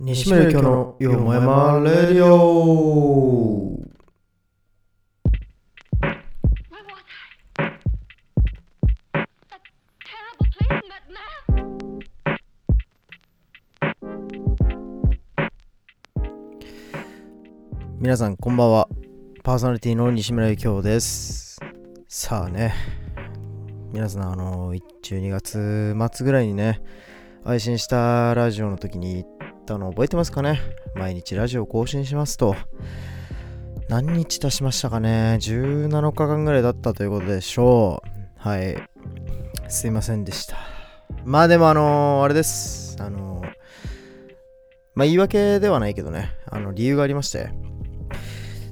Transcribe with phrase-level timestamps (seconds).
[0.00, 3.78] 西村京のよもやまレディオ。
[18.00, 18.88] 皆さんこんばんは。
[19.44, 21.60] パーソナリティの西村京です。
[22.08, 22.74] さあね。
[23.92, 26.82] 皆さんあの12月末ぐらいにね
[27.44, 29.24] 配信したラジオの時に
[29.64, 30.60] ったの覚えてますかね？
[30.94, 32.54] 毎日ラジオ更新しますと。
[33.88, 38.08] 何日経しましたかね？17日間ぐらいだったということでしょう。
[38.36, 38.76] はい。
[39.68, 40.58] すいませんでした。
[41.24, 42.98] まあでもあのあれです。
[43.00, 43.42] あの
[44.94, 46.30] まあ言い訳ではないけどね。
[46.50, 47.48] あの理由がありまして。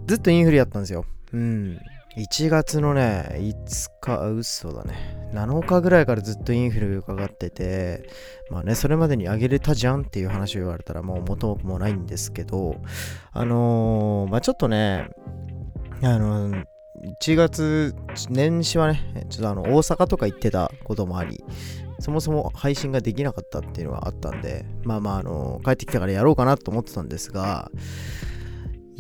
[0.07, 1.07] ずっとインフレやったんですよ。
[1.33, 1.81] うん。
[2.19, 5.22] 1月のね、5日、嘘だね。
[5.33, 8.09] 7日ぐらいからずっとインフレがかかってて、
[8.51, 12.77] まあね、それまでに上げれたじゃんっていう話を言われたらもう元もないんですけど、
[13.33, 15.09] あのー、まあちょっとね、
[16.03, 16.65] あのー、
[17.21, 17.95] 1月、
[18.31, 21.43] 年始はね、ちょっとあの、大阪とか行ってたこともあり、
[21.99, 27.71] そもそも配信ができなかったっていうのがあったんで、まあまあ、あの帰ってきたからやろうかなと思ってたんですが、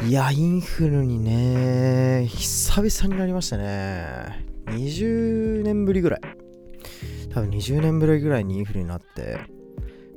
[0.05, 4.52] いや、インフルにね、久々になりましたね。
[4.73, 6.21] 20年ぶりぐらい。
[7.31, 9.39] 多分20年ぶりぐらいにインフルになって、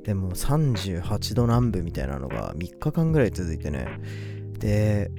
[0.04, 3.88] でも38度南部みたいなのが3日間ぐらい続いてね。
[4.58, 5.10] で、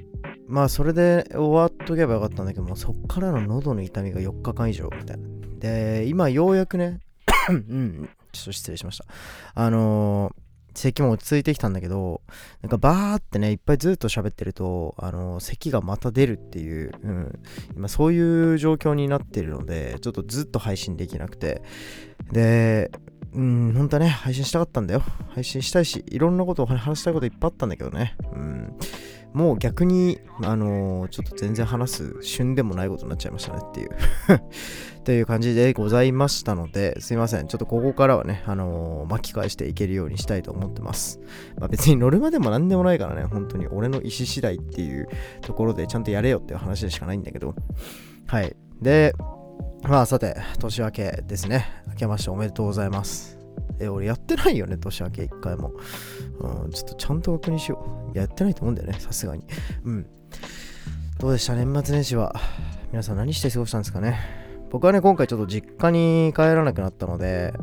[0.46, 5.28] まあそれで終わっとけばよかったんだけども、そっからの喉の痛みが4日間以上みたいな。
[5.58, 7.00] で、今ようやくね、
[7.50, 9.04] うん、ちょっと失礼しました。
[9.54, 10.47] あのー
[10.78, 12.22] 咳も落ち着いてきたんだけど、
[12.62, 17.38] なんかバーってね、いっぱいずっと喋ってると、あの、咳がまた出るっていう、うん、
[17.76, 21.62] 今そういう状況になってるので、ちょっとずっと配信できなくて、
[22.32, 22.90] で、
[23.34, 25.02] うん、本当はね、配信したかったんだよ。
[25.30, 28.16] 配信したいし、いろんなことを話したいこといっぱいあったんだけどね。
[28.32, 28.76] うん。
[29.32, 33.90] もう逆に、あのーちょっと全然話す旬でもないことになっちゃいましたねっていう。
[35.04, 37.46] という感じでございましたので、すいません。
[37.46, 41.20] ちょっとここからはね、あのー巻き返していけるようにしたいと思ってます。
[41.58, 45.08] まあ、別に乗るまでも何でもないからね、本当に俺の意思次第っていう
[45.42, 47.54] ところでちゃんとやれよっていう話でしかないんだけど。
[48.26, 48.56] はい。
[48.82, 49.14] で、
[49.82, 51.66] まあさて、年明けですね。
[51.88, 53.37] 明けましておめでとうございます。
[53.80, 55.72] え、俺やってないよね、年明け一回も。
[56.40, 58.18] うん、ちょっとちゃんと確認しよう。
[58.18, 59.44] やってないと思うんだよね、さすがに。
[59.84, 60.06] うん。
[61.18, 62.34] どうでした年末年始は。
[62.90, 64.47] 皆さん何して過ごしたんですかね？
[64.70, 67.54] 僕はね、今回ちょっと実家に帰らなくなったので、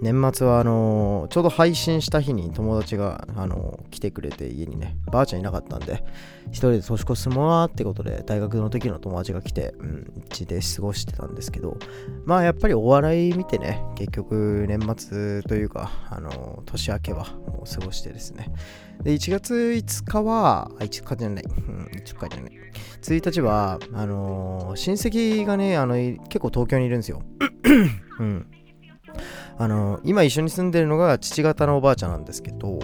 [0.00, 6.02] 年末はあのーちょうど配信した日に友達が、あのー来てくれて家にね、ばあちゃんいなかったんで、
[6.48, 11.76] 一人で年越すもなーってことで、大学の時の友達が来て、うん、家で過ごしてたんですけど、
[12.24, 18.48] まあやっぱりお笑い見てね、結局年末というか、あのー年明けはもう過ごしてですね。
[19.02, 22.52] で、1月5日は、あ、5日じゃない、うん、5日じゃない。
[23.02, 27.22] 1日は、あの親戚がね、あの、結構東京にいるんですよ。
[28.18, 28.46] うん。
[29.58, 32.78] あの今一緒に住んでるのが父方のおばあちゃんなんですけど、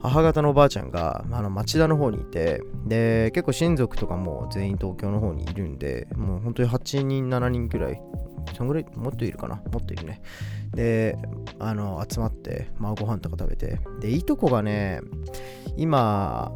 [0.00, 8.00] 母方のおばあちゃんが、あの町田の方にいて、で、結構親族とかも全員東京の方にいるんで、もう本当に8人、7人くらい、
[8.56, 9.56] そんぐらい、もっといるかな？
[9.56, 10.20] もっといるね。
[10.74, 11.16] で、
[11.58, 15.00] あの、集まって、まあご飯とか食べて、で、いとこがね、
[15.76, 16.52] 今、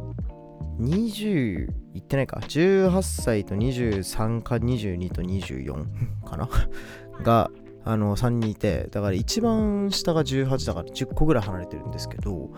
[0.79, 2.39] 20いってないか。
[2.41, 5.85] 18歳と23か22と24
[6.25, 6.49] かな？
[7.23, 7.51] が
[7.87, 12.51] あの3人いてだから一番下が18だから10個ぐらい離れてるんですけど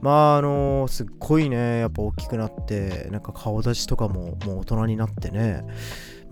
[0.00, 5.64] まああのすっごいねやっぱ大きくなってなんか顔立ちとかももう大人になってね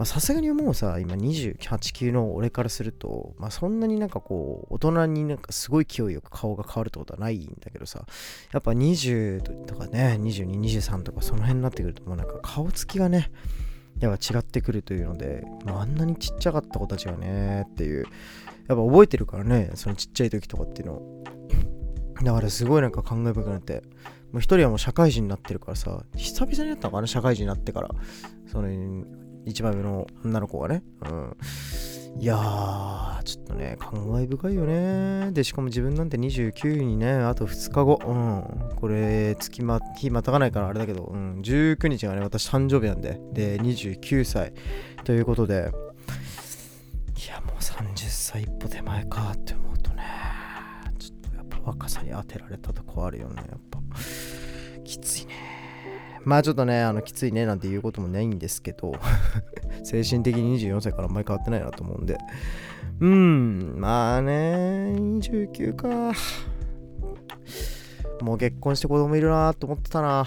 [0.03, 8.05] さすがにもうさ今28、9の俺からするとまあそんなになんかこう大人になんかすごい勢いよく顔が変わるってことはないんだけどさ
[8.53, 13.31] やっぱ20とかね、22、23とかその辺になってくるともうなんか顔つきがね、
[14.01, 18.05] やっぱ違ってくるというので、まあ、あんなにちっちゃかった子たちがねっていう、
[18.69, 21.03] やっぱ覚えてるからね、そのちっちゃい時とかっていうの。
[22.23, 23.83] だからすごいなんか感慨深くなって、
[24.33, 27.91] もう一人はもう社会人になってるからさ、久々になったのかな、社会人になってから。
[28.51, 28.69] その
[29.47, 30.83] 一番上の女の子がね。
[31.09, 31.37] うん。
[32.21, 35.33] いやー、ちょっとね、感慨深いよね。
[35.33, 38.01] で、しかも自分なんて29にね、あと2日後。
[38.07, 38.77] うん。
[38.77, 41.41] これ、月ま、日またがないからあれだけど、うん。
[41.43, 43.21] 19日がね、私誕生日なんで。
[43.33, 44.53] で、29歳。
[45.05, 45.73] ということで、
[47.17, 50.05] いや、もう30歳一歩手前かって思うとね、
[50.99, 53.81] ちょっとやっぱ若さに当てられたとこあるよね、やっぱ。
[54.85, 55.54] きついね。
[56.25, 58.93] まあちょっとね、あの、きついねなんて言うこともないんですけど、
[59.85, 62.19] 精神的に24歳からあんまり変わってないなと思うんで。
[63.01, 66.13] うん、まあね、29か。
[68.21, 70.27] もう結婚して子供いるなと思ってたな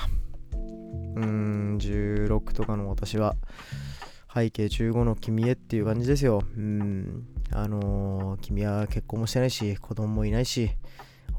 [1.15, 3.35] うーん16とかの私は
[4.33, 10.69] 背景15の君へっていう感じですようんあのー君は結婚もしてないし子供もいないし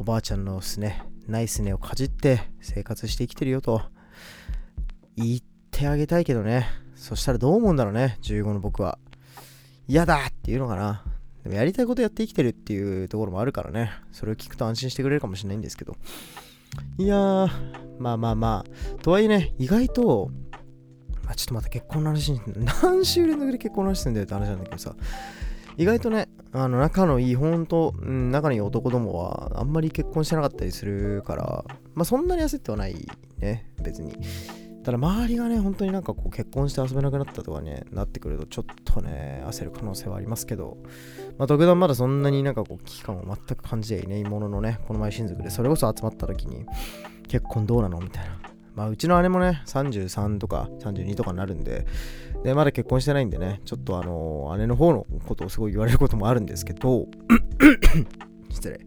[0.01, 3.83] おばあちゃんのすねないすねをかじって生活して生きてるよと
[5.19, 6.67] 言ってあげたいけどね。
[6.95, 8.99] そしたらどう思うんだろうね15の僕は。
[9.87, 11.03] 嫌だっていうのかな。
[11.43, 13.91] でもやりたいことやって生きてるっていうところもあるからね。
[14.13, 15.97] それを聞くと安心してくれるかもしれないんですけど。
[16.99, 17.49] いやー
[17.99, 19.03] まあまあまあ。
[19.03, 20.31] とはいえね意外と
[21.27, 22.41] あちょっとまた結婚の話に
[22.83, 24.95] 何週連続で結婚の話すんだよって話なんだけどさ。
[25.77, 33.07] 意外とねあの仲のいい本当、うん、仲のいい男どもはあんまり結婚してなかったりするからまあそんなに焦ってはない
[33.39, 34.15] ね別に。
[34.85, 40.79] ただ周りがね本当になんかこう結婚して遊べなくなったとかねなってくるとちょっとね焦る可能性はありますけど
[41.37, 46.65] まあ特段まだそんなになんかこう危機感を全く感じていないもののねこの前親族でそれこそ集まった時に
[47.27, 48.39] 結婚どうなのみたいな。
[48.75, 51.85] まあうちの姉もね33とか32とかになるんで
[52.45, 57.09] でまだ結婚してないんでねちょっとあの姉の方のことをすごい言われることもあるんですけど
[58.51, 58.79] 失礼。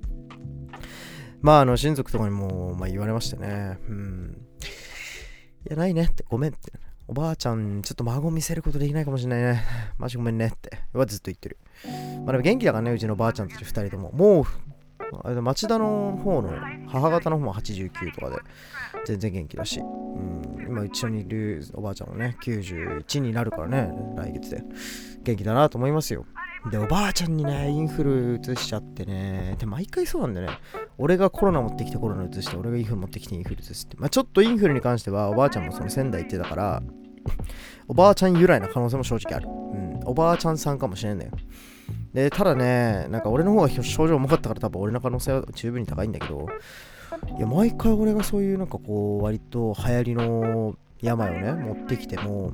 [1.41, 3.79] まああの親族とかにも、まあ、言われましてね。
[3.89, 4.41] うん。
[5.69, 6.71] やないねってごめんって
[7.07, 9.63] おばあちゃんちょっと孫見せることできないかもしれないね
[9.99, 10.79] マジごめんねって。
[10.93, 11.57] はずっと言ってる。
[12.25, 14.11] まあでも元気だからねうちのおばあちゃんたち2人とも。
[14.11, 14.45] もう
[15.23, 16.51] あれ町田の方の
[16.87, 18.37] 母方の方も89とかで
[19.05, 24.63] 全然元気だし、うん、今一緒にいるおばあちゃんもね91になるからね来月で。
[25.23, 26.25] 元気だなと思いますよ。
[26.69, 29.55] でおばあちゃんにねインフル移しちゃってね。
[29.57, 30.57] で毎回そうなんだよね。
[30.97, 33.97] 俺がコロナ持ってきてコロナ移して俺がインフル持ってきてインフル移すって。
[33.97, 36.83] まあちょっとインフルに関してはおばあちゃんもその仙台行ってたから
[37.87, 41.31] おばあちゃん由来な可能性も正直ある、うん、おばあちゃんさんかもしれんだよ。
[42.13, 46.47] で、ただね、なんか俺の方が症状重かったから多分俺の可能性は十分に高いんだけど、
[47.37, 52.51] いや、毎回俺がそういうなんかこう、割と流行りの病をね、持ってきても、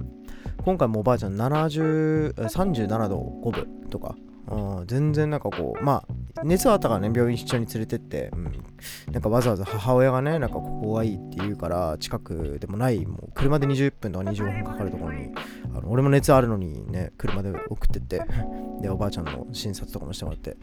[0.63, 3.76] 今回もおばあちゃん70 37度5分。
[3.89, 4.15] とか、
[4.49, 6.05] うん、全然なんかこう、ま
[6.37, 8.63] あ、熱はあったからね、病院一緒に連れてって、うん、
[9.11, 15.29] なんかわざわざ母親がね、なんかここがいいって言うから、近くでもない、もう車で20分とか25分かかるところに、
[15.75, 18.21] あの俺も熱あるのにね、車で送ってって、
[18.81, 20.57] で、おばあちゃんの診察とかもしてもらって、うん、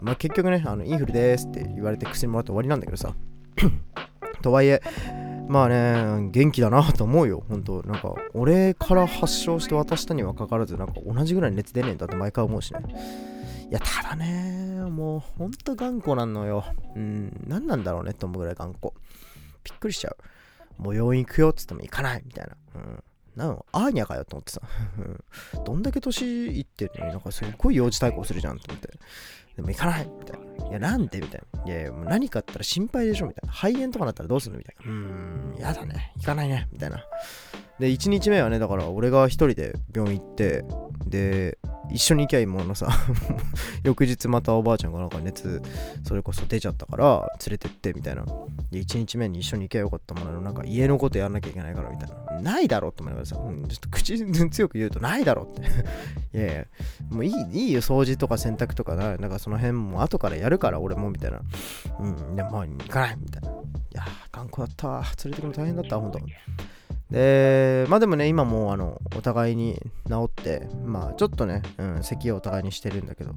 [0.00, 3.14] まあ結局ね、あのインフルですって言われて薬もらって終わりなんだけどさ、
[4.40, 4.80] とはいえ、
[5.48, 12.80] まあね、元気だなと思うよ、本当なんか、俺から発症して渡したにはかかわらず、なんか同じぐらい熱出ねえんだって毎回思うしね。
[13.70, 16.64] いや、ただね、もうほんと頑固なのよ。
[16.94, 18.92] うん、何なんだろうねって思うぐらい頑固。
[19.64, 20.82] びっくりしちゃう。
[20.82, 22.56] もう病院行くよっつっても行かないみたいな。
[22.76, 23.04] うん。
[23.36, 24.60] なんアーニャかよと思ってさ。
[24.98, 26.24] うんどんだけ年
[26.58, 28.90] いってるのになんかすっごい幼児対抗するじゃんと思って。
[29.58, 30.68] でも行かないみたいな。
[30.68, 31.64] いや、なんでみたいな。
[31.64, 33.52] いやいや、もう何かあったら心配でしょみたいな。
[33.52, 34.92] 肺炎とかなったらどうするのみたいな。
[34.92, 36.12] うーん、やだね。
[36.18, 36.68] 行かないね。
[36.72, 37.04] みたいな。
[37.80, 40.64] で、1日目はね、だから俺が1人で病院行って、
[41.08, 41.58] で、
[41.90, 42.88] 一緒に行きゃいいものさ、
[43.82, 45.62] 翌日またおばあちゃんがなんか熱、
[46.04, 48.24] それこそ出ちゃったから連れてってみたいな。
[48.70, 52.40] で、1日目に一緒に行きゃよかったものの、なんか家のことやんなきゃいけないからみたいな。
[52.40, 54.18] ないだろって思いながらさ、うん、ちょっと口
[54.50, 55.62] 強く言うとないだろって。
[56.36, 56.66] いやいや、
[57.10, 61.40] もういいいいよ、掃除とか洗濯とかな、なんかその辺も後からやるから俺もみたいな。
[62.00, 63.48] うん、でも行かないみたいな。
[63.48, 63.52] い
[63.92, 65.02] や、頑固だった。
[65.24, 66.20] 連れてくの大変だったわ、ほんと。
[67.10, 73.32] で、まあでもね、今もうあの、お互いに治って、まあちょっとね、うん、咳をお互いにしてるんだけど、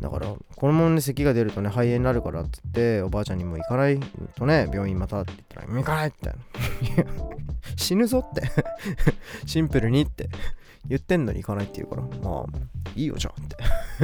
[0.00, 4.00] だから、このままね、咳が出るとね、肺炎になるからっつって、おばあちゃんにも行かない
[4.34, 7.10] とね、病院またって言ったら、行かないみたいな。
[7.76, 8.42] 死ぬぞって。
[9.46, 10.28] シンプルにって
[10.86, 12.44] 言ってんのに行かないって言うから、まあ、
[12.96, 13.56] いいよじゃあって。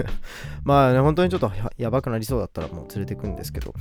[0.63, 3.75] まあね、本当にちょっとややばくなりそうだったらもう連れてくんですけど、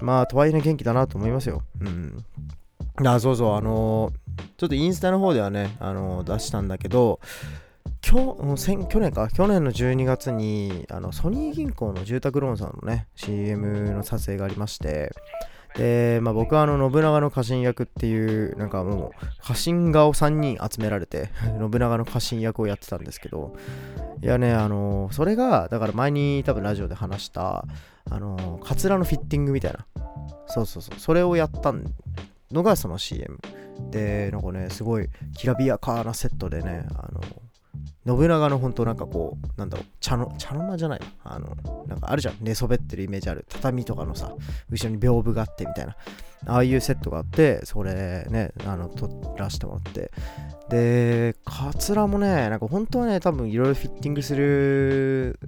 [0.00, 1.62] まあ、とはいえね、元気だなと思いますよ。
[1.80, 2.24] うん。
[3.04, 4.25] あ、そうそう、あのー
[4.56, 7.20] ちょっとインスタの方ではね、あの出したんだけど、
[8.00, 8.14] 去
[9.00, 9.28] 年か？
[9.28, 15.12] 去年の12月にあのソニー銀行の住宅ローンさんのね CM の撮影がありまして
[15.76, 23.56] で、まあ、僕はあの信長の家臣役っていうなんかもう家臣画を3人集められて 信長の家臣役をやってたんですけど
[24.22, 27.66] いやねあのそれがだから前に多分ラジオで話した
[28.08, 29.84] あのカツラのフィッティングみたいな。
[30.48, 31.00] そうそうそう。
[31.00, 31.74] それをやった
[32.52, 33.38] のがその CM
[33.90, 37.20] でなんかねすごいきらびやかなセットでねあの
[38.18, 41.00] 信長の本当なんかこうなんだろう茶の茶の間じゃない？
[41.24, 41.56] あの
[41.86, 42.36] なんかあるじゃん。
[42.40, 43.44] 寝そべってるイメージある。
[43.48, 44.32] 畳とかのさ
[44.70, 45.96] 後ろに屏風があってみたいな。
[46.46, 50.12] ああいうセットがあってそれねあの撮らせてもらって。
[50.68, 55.38] でカツラもねなんか本当はね多分いろいろフィッティングする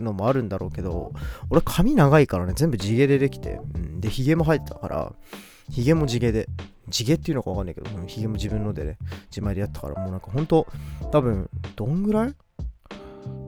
[0.00, 1.12] のもあるんだろうけど
[1.50, 5.12] 俺髪長いからね全部地毛でできて、うん、でヒゲも生えてたから
[5.70, 6.48] ヒゲも地毛で。
[6.88, 8.98] 地毛っていうのかわかんないけど、うん、ヒゲも自分のでね
[9.30, 10.66] 自前でやったからもうなんか本当
[11.10, 12.34] 多分どんぐらい？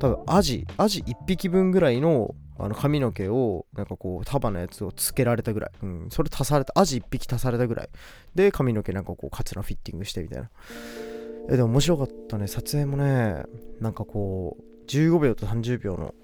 [0.00, 7.88] 多分アジアジ1匹分ぐらいのあの髪の毛をなんかこう束のやつをつけられたぐらい、うん、それ足されたアジ1匹足されたぐらい。
[8.34, 10.50] で髪の毛なんかこうカツラフィッティングしてみたいな。
[11.50, 12.48] えでも面白かったね。
[12.48, 13.44] 撮影もね
[13.80, 16.14] なんかこう15秒と30秒の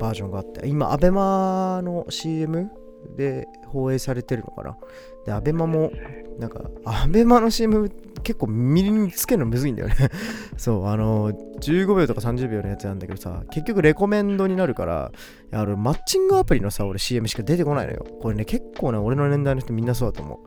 [0.00, 0.66] バージョンがあって。
[0.66, 2.70] 今アベマの CM
[3.16, 4.76] で放映されてるのかな？
[5.24, 5.92] でアベマも
[6.38, 7.90] なんかアベマの CM
[8.22, 9.94] 結構ミリにつけるのむずいんだよね。
[10.56, 15.12] そうあの15秒とか30秒のやつなんだけどさ結局レコメンドになるから
[15.52, 18.06] あれマッチングアプリのさ俺 CM しか出てこないのよ。
[18.20, 20.40] これね結構ね俺の年代の人みんなそうだと思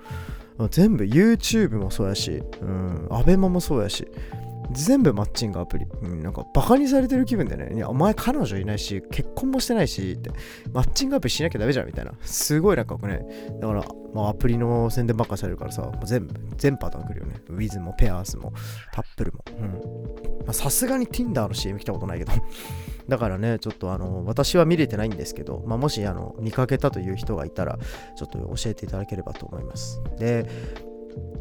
[0.60, 0.70] う。
[0.72, 4.08] 全部 YouTube もそうやし、うん、アベマもそうやし。
[4.72, 10.32] 全部マッチングアプリ、うん、なんかバカにされてる気分でねいやお前彼女いないし結婚もしてないしって
[10.72, 12.12] マッチングアプリしなきゃダメじゃんみたいな。
[12.22, 13.22] すごいなんかね
[13.60, 17.36] だから、まあ、アプリの宣伝ばっかされるからさ全部全パターン来るよね。
[17.50, 18.54] Wiz もペアースも
[18.92, 20.54] タップルも。
[20.54, 22.32] さすがに Tinder の CM 来たことないけど。
[23.08, 27.80] だからねちょっとあの私は見れてないんですけど、まあ、もしあの見かけたという人がいたら
[28.18, 30.02] ちょっと教えていただければと思います。
[30.18, 30.46] で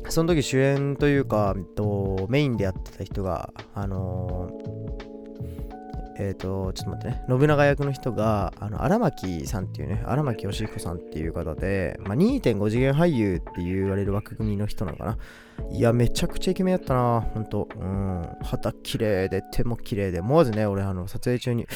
[0.09, 5.07] その時主演というか、えっと、メインでやってた人が、あのー、
[6.19, 15.19] えっ、ー、と、ちょっと待ってね、信長役の人が、あの荒牧さんっていうね、荒牧義彦さんっていう方で、まあ、2.5次元俳優って言われる枠組みの人なのかな。
[15.71, 17.69] いや、めちゃくちゃイケメンやったな、ほんと。
[17.77, 21.67] うん、肌綺麗で、手も綺麗で、思わずね、俺、あの、撮影中に、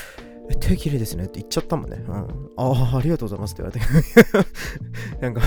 [0.51, 2.03] え、手綺麗ですねって言っちゃったもんね。
[2.07, 2.15] うん。
[2.57, 5.21] ああ、ありがとうございますって言われて。
[5.21, 5.43] なんか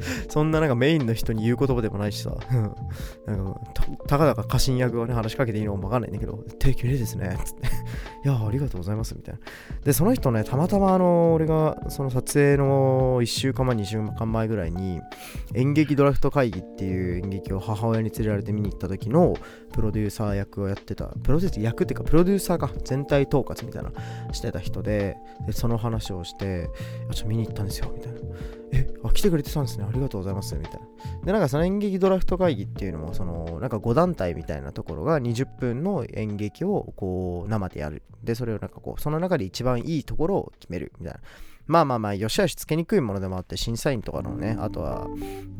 [0.28, 2.36] そんななんかメインの人に言う言葉でもないしさ、
[3.26, 3.60] なんか
[4.06, 7.66] たかだか家臣役がね、話しかけていいのかわかんないんだけど、手綺麗ですね、つって。
[8.24, 9.40] いや、ありがとうございます、みたいな。
[9.84, 15.00] で、その人ね、たまたまあの、俺がその撮影の1週間前、2週間前ぐらいに、
[15.54, 19.36] 演劇ドラフト会議っていう演劇を母親に連れられて見に行った時の
[19.72, 23.92] プロデューサー役をやってた、プロデューサー役っていうか、プロデューサーが全体統括みたいな
[24.32, 26.70] してた人で、でその話をして、
[27.12, 28.15] ちょっと見に行ったんですよ、みたいな。
[28.72, 29.86] え、あ、来てくれてたんですね。
[29.88, 30.54] ありがとうございます。
[30.56, 30.80] みたいな。
[31.24, 38.02] で、なんかその演劇ドラフト会議っていうのも、その、なんか5団体みたいなところが20分の演劇をこう生でやる。
[38.22, 41.20] で、それをなんかこう、その中で一番いいところを決めるみたいな。
[41.66, 45.08] まあまあまあ、よしあしつけにくいものでもあって、審査員とかのね、あとは、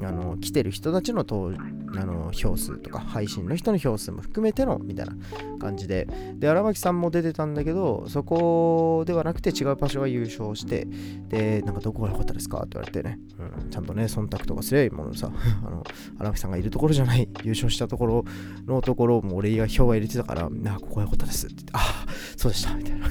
[0.03, 1.53] あの、来てる人たちのと
[1.97, 5.15] あの票数とか、配信の人の票数も含めての、みたいな
[5.59, 10.87] 感じで、で、荒牧さんも出てたんだけど、そこではなくて違う場所が優勝して、
[11.29, 15.31] で、なんかどこが良かったですかって言われてね、うん、ちゃんとね、忖度とかすればいいものさ、
[15.67, 15.83] あの、
[16.19, 18.25] 荒牧さんがいるところじゃない、優勝したところ
[18.67, 23.09] のところも俺が票が入れてたから、なここが良かったですって言って、ああ、そうでした、みたいな。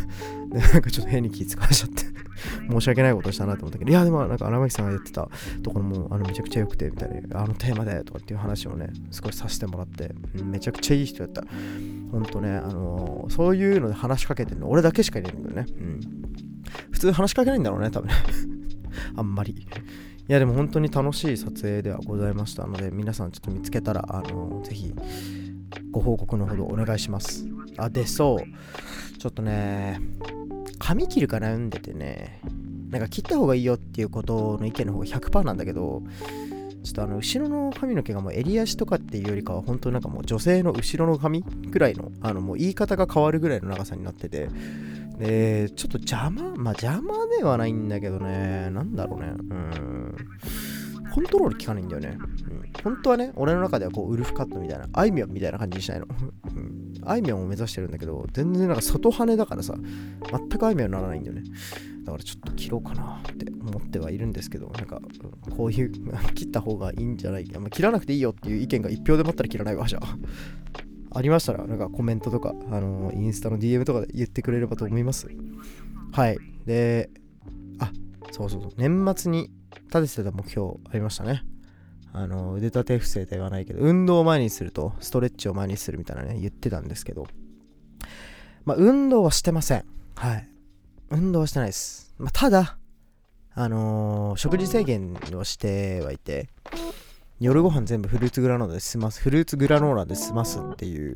[0.56, 2.16] で、なんかちょっと変に気使わしちゃって。
[2.70, 5.28] 申し訳ないことしたなと思ったけど、いや、でもなんか荒牧さんがやってた
[5.64, 11.44] ところもあのめちゃくちゃ良くて、みたいな、あのテーマでとかっていう話をね、少しさせてもらって、めちゃくちゃいい人やった。
[12.12, 15.66] ほんとね、あのー、そういうので話しかけてるの俺だけしかいないんだけどね。
[15.80, 16.00] うん。
[16.92, 18.14] 普通話しかけないんだろうね、多分ね。
[19.16, 19.52] あんまり。
[19.54, 19.66] い
[20.28, 24.94] や、でも本当に楽しい撮影ではございましたので、皆さんちょっと見つけたら、あのー、ぜひ、
[25.91, 27.46] ご報告のほどお願いします。
[27.77, 29.17] あ、で、そう。
[29.20, 30.00] ちょっとね、
[30.79, 32.41] 髪切るか悩んでてね、
[32.89, 36.03] なんか切った方がいいよっていうことの意見の方が100%なんだけど、
[36.86, 44.50] ちょっとあの後ろの髪の毛がもう襟足とかっていうよりかは本当なんかもう女性の後ろの髪ぐらいのあのもう言い方が変わるぐらいの長さになってて
[45.17, 50.15] でちょっと邪魔まあ邪魔ではないんだけどねなんだろうねうん
[51.16, 56.94] コントロール効かないんだよね、うん、本当はね俺の中ではこうウルフカットみたいなあいみょんみたいな感じにしたいの、うん。
[57.06, 59.76] あいみょんを目指してるんだけど全然なんか外羽だからさ
[60.30, 61.44] 全くあいみょんにならないんだよね。
[62.04, 65.02] だからちょっと切ろうかなって思ってはいるんですけど、なんか、
[65.58, 65.92] こういう、
[66.36, 67.50] 切った方がいいんじゃない？
[67.60, 70.18] まあ、切らなくていいよっていう意見が一票でもあったら切らないわ、じゃあ。
[71.18, 75.28] ありましたら、なんかコメントとか、あのー、インスタの DM とかで言ってくれればと思います。
[76.12, 76.38] はい。
[76.68, 77.10] で、
[77.80, 77.92] あ、
[78.30, 79.52] そうそうそう、年末に
[80.02, 81.44] 立ててた目標ありましたね。
[82.14, 87.28] あの、腕立て伏せではないけど、運動を前にすると、ストレッチを前にするみたいなね、言ってたんですけど、
[88.64, 89.86] まあ、運動はしてません。
[90.16, 90.50] はい。
[91.10, 92.14] 運動はしてないです。
[92.18, 92.78] まあ、ただ、
[93.54, 96.50] あのー、食事制限をしてはいて、
[97.40, 101.16] 夜ご飯全部フルーツグラノーラで済ます、フルーツグラノーラで済ますっていう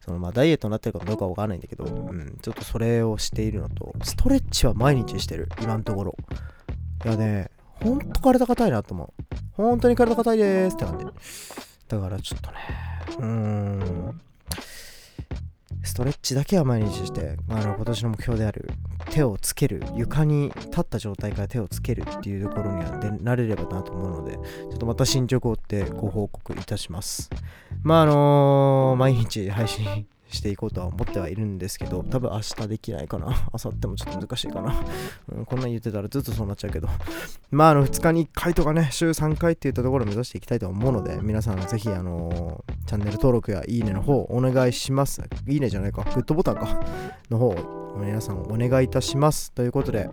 [0.00, 6.16] そのまあダイエットになってるかどうかわからないんだけど、うん、ちょっとそれをしているのと、ストレッチは毎日してる、今のところ。
[7.04, 7.50] いやね、
[7.82, 9.24] ほんと体硬いなと思う。
[9.54, 11.04] 本当に体硬いでーすって感じ。
[11.88, 12.56] だからちょっとね、
[13.18, 14.20] うーん、
[15.82, 18.70] ストレッチだけは毎日して、あの今年の目標である
[19.10, 27.30] 手をつける、床に立った状態から手をつけるっていうところにはでなれればなと思うので、ちょっとまた進捗を追ってご報告いたします。
[27.82, 33.26] まああの毎日配信していこうとは思ってはいるんですけど、多分明日できないかな。
[33.26, 34.74] 明後日もちょっと難しいかな。
[35.32, 36.88] うん、こんなん言ってたらずっとそうなっちゃうけど。
[37.50, 45.22] まああの2日に1回とかね、週3回っていったところを目指していきたいと思うので、皆さんぜひあのチャンネル登録やいいねの方お願いします。
[45.46, 46.84] いいねじゃないか、グッドボタンか。
[47.30, 47.54] の方、
[47.98, 49.52] 皆さんお願いいたします。
[49.52, 50.10] ということで、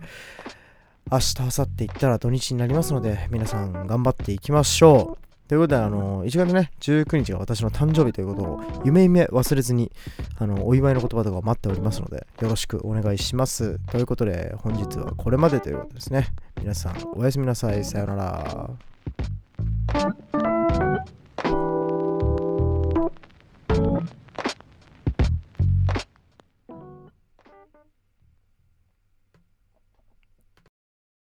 [1.10, 5.27] 明日、明後日行ったら土日になりますので、皆さん頑張っていきましょう。
[5.48, 9.90] ということで、あの、1月ね、19日が私の誕生日ということを、夢夢忘れずに、
[10.38, 13.78] あの、お祝いの言葉とか待っておりますので、よろしくお願いします。
[13.90, 16.28] ということで、本日はこれまでということですね。
[16.60, 17.82] 皆さん、おやすみなさい。
[17.82, 18.70] さよなら。